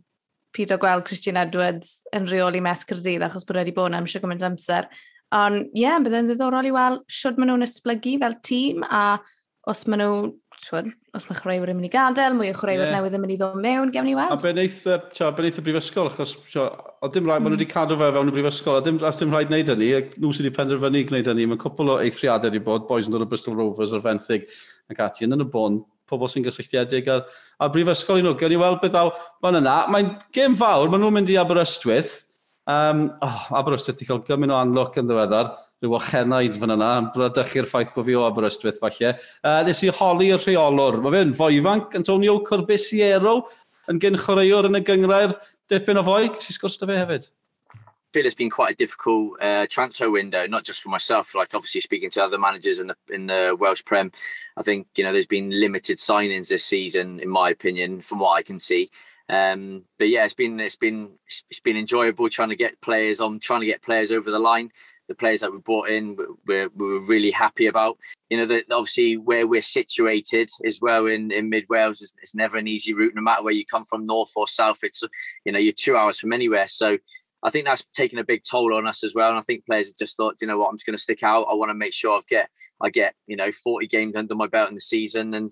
[0.55, 4.23] pyd o gweld Christian Edwards yn rheoli mes Cyrdydd achos bod wedi bod am siw
[4.23, 4.89] gymaint amser.
[5.35, 9.19] Ond ie, yeah, byddai'n ddiddorol i weld siwr maen nhw'n esblygu fel tîm a
[9.69, 10.15] os maen nhw,
[10.59, 12.95] twyd, os mae chreuwyr yn mynd i gadael, mwy o chreuwyr yeah.
[12.95, 14.33] newydd yn mynd i ddod mewn, gefn ni weld.
[14.33, 16.65] A be eitha, tja, ben eitha brifysgol, achos tja,
[16.99, 17.45] o dim rhaid, mm.
[17.45, 19.91] maen nhw wedi cadw fe fewn y brifysgol, a dim, as dim rhaid wneud hynny,
[20.17, 23.27] nhw sydd wedi penderfynu gwneud hynny, mae'n cwpl o eithriadau wedi bod, boys yn dod
[23.27, 24.49] o Bristol Rovers o'r fenthyg
[24.91, 25.79] ac ati, yn yn y bôn,
[26.09, 27.23] pobl sy'n gysylltiedig ar,
[27.61, 28.35] ar brifysgol i nhw.
[28.39, 29.13] Gewn ni weld beth aw,
[29.45, 29.77] fan yna.
[29.93, 32.25] Mae'n gêm fawr, maen nhw'n mynd i Aberystwyth.
[32.69, 37.67] Um, oh, Aberystwyth i cael gymryd o anlwc yn ddiweddar rhyw ochenaid fan yna, bradychu'r
[37.69, 39.13] ffaith bod fi o Aberystwyth falle.
[39.39, 43.37] Uh, nes i holi'r rheolwr, mae fe'n fwy ifanc, Antonio Corbisiero,
[43.89, 45.37] yn gyn chwaraewr yn y gyngrair,
[45.71, 47.29] dipyn o fwy, sy'n sgwrs da fe hefyd.
[48.13, 51.35] Feel it's been quite a difficult uh, transfer window, not just for myself.
[51.35, 54.11] Like obviously speaking to other managers in the in the Welsh Prem,
[54.57, 58.33] I think you know there's been limited signings this season, in my opinion, from what
[58.33, 58.89] I can see.
[59.29, 63.39] Um, but yeah, it's been it's been it's been enjoyable trying to get players on,
[63.39, 64.71] trying to get players over the line.
[65.07, 67.97] The players that we brought in, we're, we're really happy about.
[68.29, 72.57] You know, that obviously where we're situated as well in, in mid Wales it's never
[72.57, 74.79] an easy route, no matter where you come from, north or south.
[74.83, 75.03] It's
[75.45, 76.97] you know you're two hours from anywhere, so
[77.43, 79.29] I think that's taken a big toll on us as well.
[79.29, 81.23] And I think players have just thought, you know what, I'm just going to stick
[81.23, 81.47] out.
[81.49, 82.49] I want to make sure I get,
[82.81, 85.51] I get, you know, 40 games under my belt in the season, and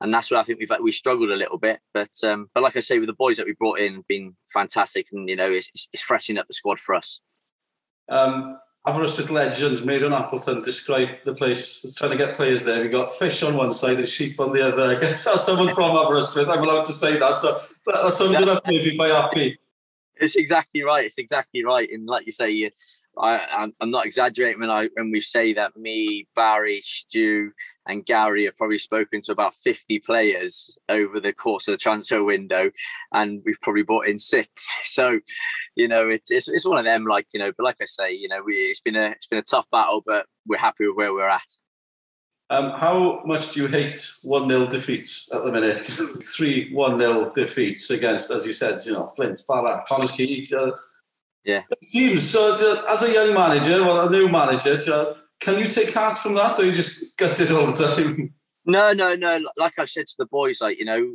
[0.00, 1.80] and that's where I think we've we struggled a little bit.
[1.92, 5.06] But um, but like I say, with the boys that we brought in, been fantastic,
[5.12, 7.20] and you know, it's, it's freshening up the squad for us.
[8.08, 12.82] Um, legends, Made Marion Appleton, describe the place as trying to get players there.
[12.82, 14.82] We got fish on one side and sheep on the other.
[14.96, 17.38] I guess as someone from Aberystwyth, I'm allowed to say that.
[17.38, 19.58] So that sums it up maybe by happy.
[20.16, 21.04] It's exactly right.
[21.04, 21.88] It's exactly right.
[21.90, 22.70] And like you say,
[23.18, 27.52] I, am not exaggerating when I when we say that me, Barry, Stu,
[27.86, 32.22] and Gary have probably spoken to about 50 players over the course of the transfer
[32.22, 32.70] window,
[33.12, 34.68] and we've probably brought in six.
[34.94, 35.18] So,
[35.74, 37.04] you know, it's it's, it's one of them.
[37.04, 39.40] Like you know, but like I say, you know, we, it's been a it's been
[39.40, 41.42] a tough battle, but we're happy with where we're at.
[42.54, 45.78] Um, how much do you hate 1 0 defeats at the minute?
[46.36, 50.46] Three 1 0 defeats against, as you said, you know, Flint, Bala, Connors Key.
[50.56, 50.70] Uh,
[51.44, 51.62] yeah.
[51.82, 52.30] Teams.
[52.30, 56.16] So, uh, as a young manager, well, a new manager, uh, can you take heart
[56.16, 58.34] from that or you just gut it all the time?
[58.66, 59.46] No, no, no.
[59.58, 61.06] Like I said to the boys, like, you know,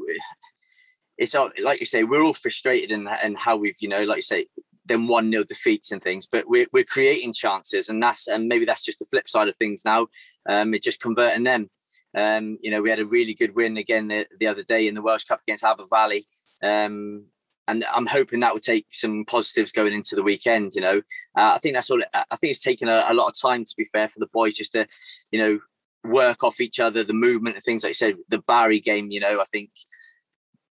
[1.17, 4.21] it's like you say, we're all frustrated in, in how we've, you know, like you
[4.21, 4.45] say,
[4.89, 8.65] them one nil defeats and things, but we're we're creating chances, and that's and maybe
[8.65, 10.07] that's just the flip side of things now.
[10.47, 11.69] Um, it's just converting them.
[12.15, 14.95] Um, you know, we had a really good win again the, the other day in
[14.95, 16.25] the Welsh Cup against Aber Valley.
[16.63, 17.25] Um,
[17.67, 20.73] and I'm hoping that will take some positives going into the weekend.
[20.73, 20.97] You know,
[21.37, 22.01] uh, I think that's all.
[22.13, 24.55] I think it's taken a, a, lot of time to be fair for the boys
[24.55, 24.87] just to,
[25.31, 25.59] you know,
[26.03, 28.15] work off each other, the movement and things like I said.
[28.29, 29.69] The Barry game, you know, I think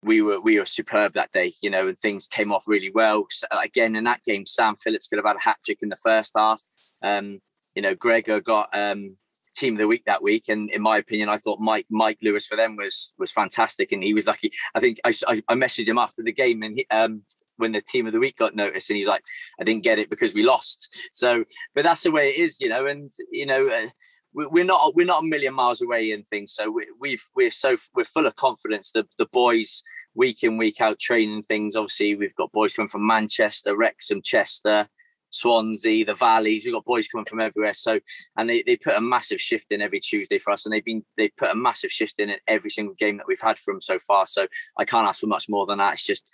[0.03, 3.27] we were we were superb that day, you know, and things came off really well.
[3.31, 5.97] So again, in that game, Sam Phillips could have had a hat trick in the
[5.97, 6.63] first half.
[7.03, 7.41] Um,
[7.75, 9.17] you know, Gregor got um,
[9.59, 12.47] team of the week that week, and in my opinion, I thought Mike Mike Lewis
[12.47, 14.53] for them was was fantastic, and he was lucky.
[14.75, 15.13] I think I,
[15.49, 17.23] I, messaged him after the game, and he, um,
[17.57, 19.25] when the team of the week got noticed, and he's like,
[19.61, 21.09] I didn't get it because we lost.
[21.13, 23.69] So, but that's the way it is, you know, and you know.
[23.69, 23.89] Uh,
[24.35, 26.53] we're not we're not a million miles away in things.
[26.53, 28.93] So we, we've we're so we're full of confidence.
[28.93, 29.83] The the boys
[30.15, 31.77] week in week out training things.
[31.77, 34.89] Obviously, we've got boys coming from Manchester, Wrexham, Chester,
[35.31, 36.65] Swansea, the Valleys.
[36.65, 37.75] We've got boys coming from everywhere.
[37.75, 38.01] So
[38.37, 41.05] and they, they put a massive shift in every Tuesday for us, and they've been
[41.17, 43.99] they put a massive shift in in every single game that we've had from so
[43.99, 44.27] far.
[44.27, 45.95] So I can't ask for much more than that.
[45.95, 46.25] It's just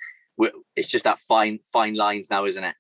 [0.77, 2.75] it's just that fine fine lines now, isn't it?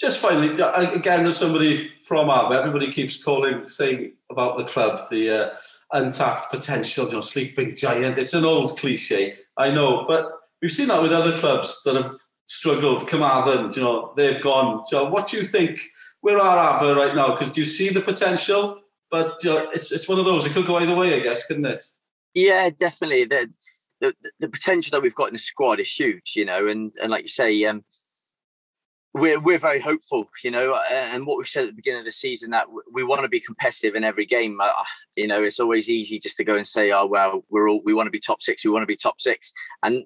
[0.00, 4.98] Just finally, uh, again, as somebody from Arb, everybody keeps calling, saying about the club,
[5.10, 5.54] the uh,
[5.92, 8.18] untapped potential, you know, sleeping giant.
[8.18, 12.14] It's an old cliche, I know, but we've seen that with other clubs that have
[12.46, 13.06] struggled.
[13.08, 14.84] Come Carmarthen, you know, they've gone.
[14.92, 15.78] Know, what do you think
[16.20, 17.32] where are Aber right now?
[17.32, 18.80] Because do you see the potential?
[19.10, 21.46] But you know, it's, it's one of those, it could go either way, I guess,
[21.46, 21.82] couldn't it?
[22.32, 23.24] Yeah, definitely.
[23.24, 23.52] The,
[24.00, 27.10] the, the potential that we've got in the squad is huge, you know, and, and
[27.10, 27.84] like you say, um,
[29.14, 32.12] we're we're very hopeful, you know, and what we said at the beginning of the
[32.12, 34.58] season that we want to be competitive in every game.
[34.60, 34.70] Uh,
[35.16, 37.94] you know, it's always easy just to go and say, "Oh well, we're all we
[37.94, 39.52] want to be top six, we want to be top six.
[39.82, 40.04] and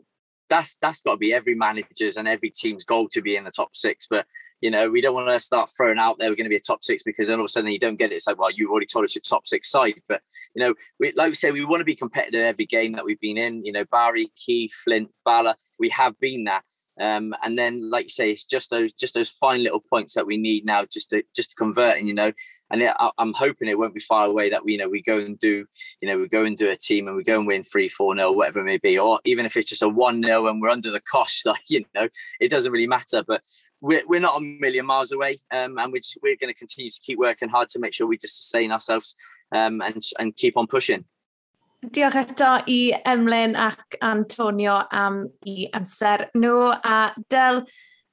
[0.49, 3.51] that's that's got to be every manager's and every team's goal to be in the
[3.51, 4.07] top six.
[4.09, 4.27] But
[4.61, 6.61] you know, we don't want to start throwing out there we're going to be a
[6.61, 8.17] top six because then all of a sudden you don't get it.
[8.17, 10.01] It's like, well, you've already told us your top six side.
[10.09, 10.23] But
[10.55, 13.05] you know, we, like we say, we want to be competitive in every game that
[13.05, 13.65] we've been in.
[13.65, 16.63] You know, Barry, Key, Flint, Bala, we have been that.
[16.99, 20.27] Um, and then, like you say, it's just those just those fine little points that
[20.27, 21.99] we need now, just to just to convert.
[21.99, 22.33] And you know,
[22.71, 25.03] and it, I, am hoping it won't be far away that we, you know, we
[25.03, 25.67] go and do,
[26.01, 28.15] you know, we go and do a team and we go and win three, four
[28.15, 30.71] nil, whatever it may be, or even if it's just a one nil and we're
[30.71, 32.09] under the cost, like you know,
[32.41, 33.23] it doesn't really matter.
[33.27, 33.43] But
[33.81, 36.91] we're we're not a million miles away, um, and we're just, we're going to continue
[36.91, 39.15] to keep working hard to make sure we just sustain ourselves
[39.53, 41.05] um, and and keep on pushing.
[41.85, 47.61] Diolch eto i Emlyn ac Antonio am i amser nhw a Del.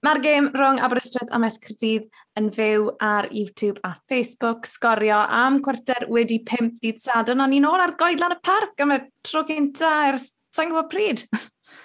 [0.04, 5.62] Mae'r gêm rhwng Aberystwyth a Met Cyrdydd yn fyw ar YouTube a Facebook sgorio am
[5.64, 7.46] cwarter wedi 5 dydd sadwn.
[7.46, 11.24] O'n i'n ôl ar goedlan y parc am y tro gynta ers sa'n gwybod pryd.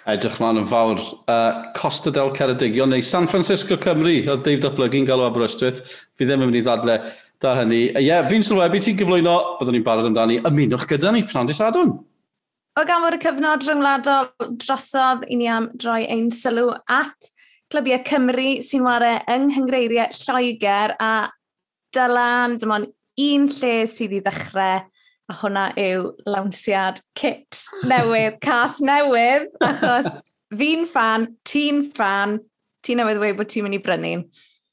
[0.09, 0.99] Edrych mlaen yn fawr.
[1.31, 5.79] Uh, Costa del Ceredigion neu San Francisco Cymru, oedd Dave Doblygu'n galw Aberystwyth.
[6.19, 6.99] Fi ddim yn mynd i ddadle
[7.39, 7.85] Da hynny.
[7.93, 11.93] Ie, yeah, fi'n sylwebu ti'n gyflwyno, byddwn ni'n barod amdani, ymunwch gyda ni, Prandis Adwn.
[12.79, 14.27] O gan fod y cyfnod rhyngwladol
[14.59, 17.31] drosodd i ni am droi ein sylw at
[17.71, 21.11] Clybiau Cymru sy'n wario yng Nghyngreiriau Lloegr a
[21.95, 22.91] dylan, dim ond
[23.23, 24.83] un lle sydd i ddechrau
[25.29, 30.15] a hwnna yw lawnsiad kit newydd, cas newydd, achos
[30.59, 32.39] fi'n fan, ti'n fan,
[32.83, 34.15] ti'n newydd wedi bod ti'n mynd i brynu.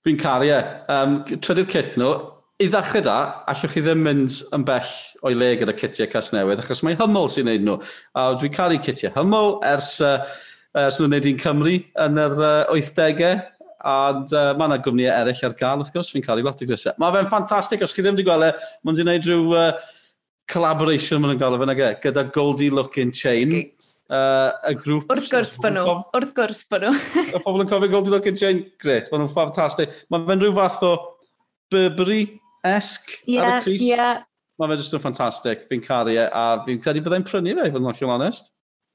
[0.07, 0.62] Fi'n cario.
[0.90, 1.38] Um, e.
[1.42, 2.14] trydydd kit nhw,
[2.57, 3.14] I ddechrau da,
[3.53, 4.92] allwch chi ddim mynd yn bell
[5.29, 7.75] o'i le gyda citiau cas newydd, achos mae hymol sy'n neud nhw.
[8.16, 10.23] A dwi'n caru citiau hymol ers, uh,
[10.81, 11.75] ers nhw'n neud i'n Cymru
[12.07, 13.35] yn yr uh, 80au.
[13.85, 16.97] A uh, mae yna gwmnïau eraill ar gael, wrth gwrs, fi'n caru lot o grisau.
[17.03, 18.49] Mae fe'n ffantastig, os chi ddim wedi gweld e,
[18.81, 19.99] mae'n wedi gwneud rhyw uh,
[20.49, 23.53] collaboration maen gael o fe, nage, gyda Goldie Looking Chain.
[23.53, 23.92] Okay.
[24.09, 25.12] Uh, y grŵp...
[25.12, 26.97] Wrth gwrs bod nhw, wrth gwrs bod nhw.
[27.37, 29.92] y pobl yn cofio Goldie Looking Chain, gret, mae nhw'n ffantastig.
[30.09, 30.95] Mae fe'n rhyw fath o
[31.69, 32.25] Burberry
[32.74, 33.85] esg yeah, ar y Cris.
[33.85, 34.24] Yeah.
[34.57, 35.64] Mae fe jyst yn ffantastig.
[35.70, 38.52] Fi'n caru e, a fi'n credu byddai'n prynu fe, i fod yn ollol onest.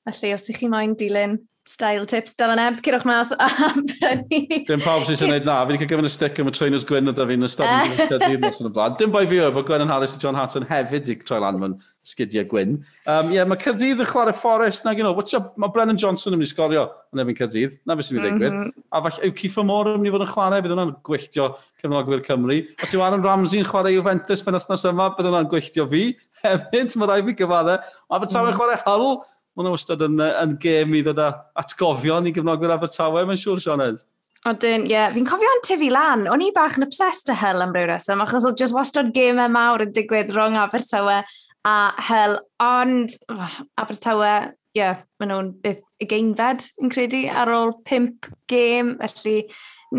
[0.10, 1.38] Felly, os ydych chi moyn dilyn
[1.72, 4.62] style tips Dylan Ebs, cyrwch mas a brynu.
[4.68, 7.12] Dim pawb sy'n gwneud na, fi wedi cael gyfyn y stick am y trainers Gwyn
[7.12, 8.98] o fi yn ystod yn ystod mas yn y blaen.
[9.00, 11.60] Dim bai fi o, bod Gwen yn Harris a John Hatton hefyd i troi lan
[11.62, 12.80] mewn sgidiau Gwyn.
[13.06, 16.42] Um, yeah, mae Cyrdydd yn chwarae Forest, na gyno, you know, mae Brennan Johnson yn
[16.42, 18.56] mynd i sgorio yn efin Cyrdydd, na beth sy'n mynd i ddigwydd.
[18.56, 18.86] Mm -hmm.
[18.92, 21.50] A falle yw Cifo Mor yn mynd i fod yn chwarae, bydd hwnna'n gwylltio
[21.82, 22.58] cefnogwyr Cymru.
[22.82, 26.08] Os yw Aaron Ramsey yn chwarae Juventus pen wythnos yma, bydd hwnna'n gwylltio fi
[26.46, 27.94] hefyd, mae rai fi gyfaddau.
[28.10, 28.58] Mae Abertawe mm.
[28.58, 29.22] chwarae Hull,
[29.56, 31.28] Mae nhw wastad yn, yn gêm i ddod â
[31.60, 34.06] atgofion i gyfnogwyr Abertawe, mae'n siŵr, Sioned.
[34.48, 34.96] Odyn, ie.
[34.96, 35.12] Yeah.
[35.14, 36.24] Fi'n cofio yn tyfu lan.
[36.32, 39.52] O'n i bach yn obsessed â hel am ryw reswm, achos oedd just wastad gemau
[39.52, 41.20] mawr yn digwydd rhwng Abertawe
[41.68, 41.76] a
[42.08, 42.38] hel.
[42.64, 44.32] Ond oh, Abertawe,
[44.74, 48.96] ie, yeah, maen nhw'n beth ugeinfed, yn credu, ar ôl pimp gêm.
[49.04, 49.44] Felly,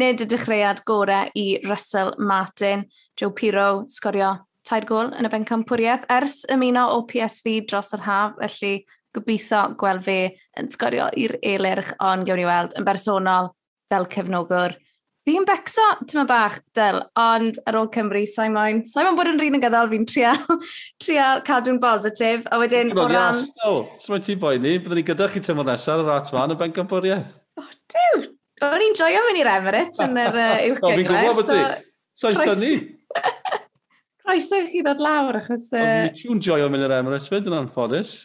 [0.01, 2.89] nid y dechreuad gorau i Russell Martin.
[3.21, 8.35] Joe Piro sgorio tair gol yn y bencampwriaeth ers ymuno o PSV dros yr haf,
[8.41, 8.75] felly
[9.17, 10.21] gobeithio gweld fe
[10.61, 13.53] yn sgorio i'r eilirch, ond gewn ni weld yn bersonol
[13.93, 14.79] fel cefnogwr.
[15.23, 18.81] Fi'n becso, tyma bach, Del, ond ar ôl Cymru, sa'i moyn.
[18.91, 20.41] Sa'i moyn bod yn rhan yn gyddol, fi'n trial,
[21.05, 23.39] trial cadw'n bositif, a wedyn o ran...
[23.39, 26.59] Sa'n moyn ti'n boi ni, byddwn ni gyda chi tymor nesaf ar rat fan y
[26.59, 27.37] ben gymboriaeth.
[27.61, 28.27] O, diw!
[28.67, 30.91] O'n i'n joio mynd i'r Emirates yn yr uh, uwch gyngor.
[30.91, 31.89] O, fi'n gwybod bod ti.
[32.19, 32.75] Sa'i syni.
[34.23, 35.69] Croeso i chi ddod lawr, achos...
[35.71, 36.11] Uh...
[36.11, 38.25] O'n i'n joio mynd i'r Emirates, fynd yn anffodus.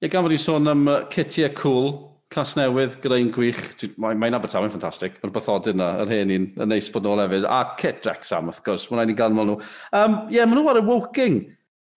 [0.00, 1.90] Ie, gan fod i'n sôn am uh, Kitty a cool,
[2.32, 3.58] clas newydd, gyda'n gwych.
[4.00, 5.18] Mae'n mae Abertaw yn ffantastig.
[5.20, 7.44] Mae'r bythodyn yna, yr hen un, yn neis bod nôl hefyd.
[7.44, 9.56] A Kit Rexham, wrth gwrs, mae'n rhaid i ganmol nhw.
[9.60, 11.36] Ie, Um, yeah, maen nhw ar y Woking.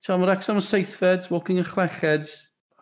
[0.10, 2.34] Mae Rexham yn seithfed, Woking yn chweched.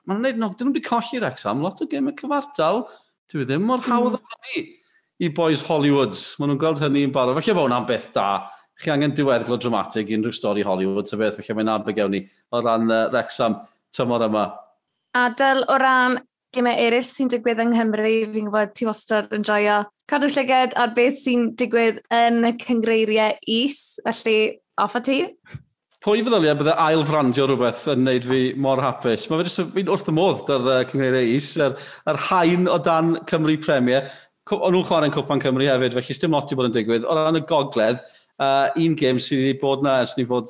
[0.07, 2.81] Maen nhw'n neud, no, dyn nhw'n byd colli Rexham, lot o gym y cyfartal.
[3.29, 4.33] Dwi e ddim mor hawdd mm.
[4.33, 4.63] hynny
[5.21, 6.23] i boys Hollywoods.
[6.39, 7.37] Maen nhw'n gweld hynny yn barod.
[7.37, 8.31] Felly bod hwnna'n beth da.
[8.81, 12.25] Chi angen diweddglo dramatig i unrhyw stori Hollywood, ta beth, felly mae'n arbyg ewn ni
[12.49, 13.59] o ran uh, Rexham
[13.93, 14.47] tymor yma
[15.17, 16.19] adael o ran
[16.55, 18.13] gymau eraill sy'n digwydd yng Nghymru.
[18.33, 23.37] Fi'n gwybod ti wastad yn joio cadw llyged ar beth sy'n digwydd yn y cyngreiriau
[23.47, 23.99] is.
[24.07, 24.39] Felly,
[24.81, 25.19] off a ti.
[26.01, 29.27] Pwy feddyliau bydde ail frandio rhywbeth yn wneud fi mor hapus?
[29.29, 31.75] Mae fi'n wrth y modd ar uh, cyngreiriau is, yr,
[32.09, 34.09] yr hain o dan Cymru Premier.
[34.51, 37.05] O'n nhw'n chwarae'n cwpan Cymru hefyd, felly dim lot i bod yn digwydd.
[37.05, 38.01] O ran y gogledd,
[38.41, 40.49] uh, un gêm sydd wedi bod na ers ni fod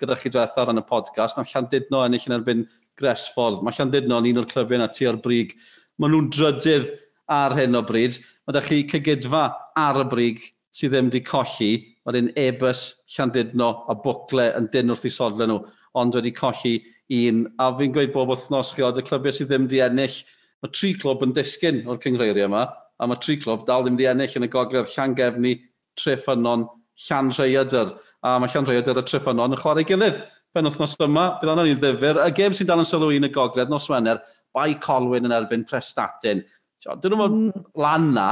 [0.00, 2.64] gyda chi diwethaf ar yn y podcast, na Llandudno ennill yn erbyn
[2.98, 3.62] Gresford.
[3.62, 5.54] Mae Llandudnon un o'r clyfiau na tu o'r brig.
[6.00, 6.90] Maen nhw'n drydydd
[7.32, 8.18] ar hyn o bryd.
[8.46, 9.44] Mae da chi cygydfa
[9.78, 10.42] ar y brig
[10.76, 11.72] sydd ddim wedi colli.
[12.06, 15.60] Wedyn ebys Llandudno a bwcle yn dyn wrth i sodle nhw,
[15.98, 16.76] ond wedi colli
[17.16, 17.44] un.
[17.58, 20.18] A fi'n gweud bob wythnos chi chiod y clybiau sydd ddim wedi ennill.
[20.62, 22.64] Mae tri clwb yn disgyn o'r cyngreiriau yma,
[22.96, 25.56] a mae tri clwb dal ddim wedi ennill yn y gogledd Llangefni,
[26.00, 26.64] Treffynon,
[27.06, 27.92] Llanrheadr.
[28.24, 30.22] A mae Llanrheadr a Treffynon yn chwarae gilydd
[30.56, 31.26] pen wythnos yma.
[31.40, 32.22] Bydd anna'n un ddifur.
[32.24, 34.22] Y gêm sy'n dal yn sylw un y gogledd, nos Wener,
[34.56, 36.42] Bai Colwyn yn erbyn Prestatyn.
[36.86, 37.66] Dyn nhw'n mm.
[37.82, 38.30] lan na,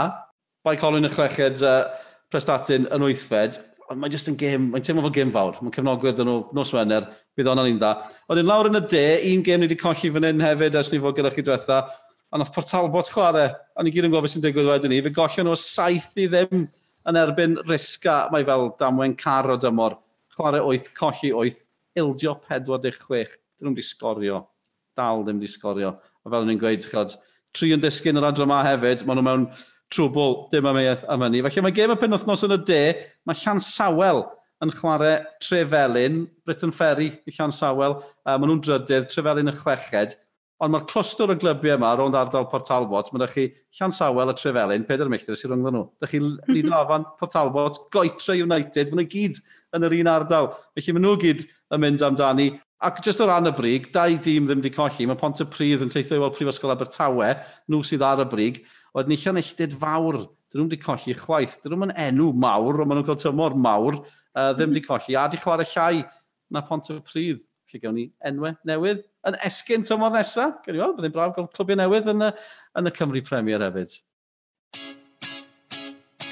[0.64, 1.82] Bai Colwyn y chweched uh,
[2.32, 3.60] Prestatyn yn wythfed.
[3.90, 5.58] ond Mae'n just yn gêm, mae'n teimlo fel gêm fawr.
[5.60, 7.92] Mae'n cefnogwyr dyn nhw nos Wener, bydd anna'n un dda.
[8.32, 10.92] Ond yn lawr yn y de, un gêm ni wedi colli fan hyn hefyd, ers
[10.94, 11.82] ni fod gyda chi diwetha.
[12.32, 15.02] A nath Portalbot chwarae, a ni gyd yn gofio sy'n digwydd wedyn ni.
[15.04, 18.24] Fe gollio nhw saith i ddim yn erbyn risga.
[18.32, 20.00] Mae fel damwen car o dymor,
[20.34, 21.60] Chwarae 8, colli 8
[21.98, 23.38] ildio 46.
[23.58, 24.42] Dyn nhw'n disgorio.
[24.98, 25.94] Dal ddim disgorio.
[26.24, 27.14] A fel ni'n gweud, chod,
[27.54, 29.46] tri yn disgyn yr adro yma hefyd, maen nhw mewn
[29.94, 31.42] trwbl, dim am eith am hynny.
[31.46, 32.82] Felly mae gem y penwthnos yn y de,
[33.28, 34.24] mae Llan Sawel
[34.64, 40.16] yn chwarae Trefelin, Britain Ferry i Llan Sawel, uh, maen nhw'n drydydd, Trefelin y chweched,
[40.62, 44.36] ond mae'r clwstwr o glybiau yma rownd ardal Port Talbot, mae chi Llan Sawel a
[44.38, 45.84] Trefelin, peder milltir sy'n rhwngddo nhw.
[46.00, 46.54] Da chi mhm.
[46.54, 49.42] Lido Afan, Port Talbot, Goetre United, maen nhw gyd
[49.76, 50.50] yn yr un ardal.
[50.78, 52.52] Felly maen nhw gyd yn mynd amdani.
[52.84, 55.06] Ac jyst o ran y brig, dau dîm ddim wedi colli.
[55.08, 57.30] Mae Pont y Prydd yn teithio i weld Prifysgol Abertawe,
[57.70, 58.60] nhw sydd ar y brig.
[58.94, 60.20] Oedd nillio'n eilltid fawr.
[60.52, 61.56] Dyn nhw wedi colli chwaith.
[61.64, 63.98] Dyn nhw'n enw mawr, ond maen nhw'n cael tymor mawr.
[64.34, 64.76] Uh, ddim mhm.
[64.76, 65.16] wedi colli.
[65.16, 66.04] A di chwarae llai
[66.52, 67.44] na Pont y Pryd.
[67.70, 70.60] Felly gawn ni enwau newydd yn esgyn tymor nesaf.
[70.66, 72.34] Gawn ni weld, byddai'n braf gael clwbiau newydd yn y,
[72.80, 73.96] yn y Cymru Premier hefyd.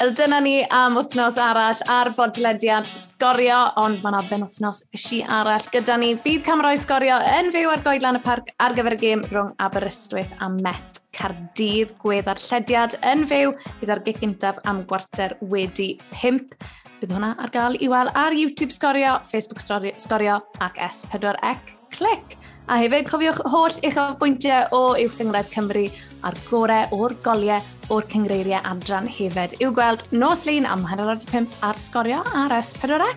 [0.03, 2.89] Wel, dyna ni am wythnos arall ar bodlediad
[3.23, 6.17] sgorio, ond mae yna benwthnos si arall gyda ni.
[6.25, 10.35] Bydd camerau sgorio yn fyw ar goedlan y parc ar gyfer y gêm rhwng Aberystwyth
[10.43, 16.59] a Met Cardydd gwedd ar llediad yn fyw gyda'r gig gyntaf am gwarter wedi 5.
[16.99, 22.42] Bydd hwnna ar gael i weld ar YouTube sgorio, Facebook sgorio ac S4C clic.
[22.73, 25.83] A hefyd cofiwch holl eich bwyntiau o Uwch Gyngredd Cymru
[26.25, 27.61] a'r gorau o'r goliau
[27.93, 29.59] o'r cyngreiriau adran hefyd.
[29.61, 33.11] I'w gweld nos lun am hanner 5 ar sgorio ar S4C.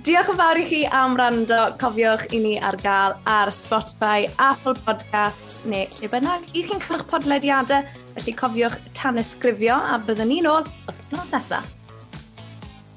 [0.00, 1.60] Diolch yn fawr i chi am rando.
[1.82, 6.48] Cofiwch i ni ar gael ar Spotify, Apple Podcasts neu lle bynnag.
[6.56, 7.84] I chi'n cael eich podlediadau,
[8.16, 11.83] felly cofiwch tan ysgrifio a byddwn ni'n ôl wythnos nesaf.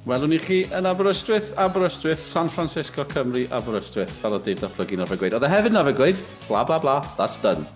[0.08, 5.08] Welwn ni chi yn Aberystwyth, Aberystwyth, San Francisco, Cymru, Aberystwyth, fel o Dave datblygu na
[5.10, 5.36] fe gweud.
[5.36, 7.68] Oedd e hefyd na fe gweud, bla bla bla, that's done.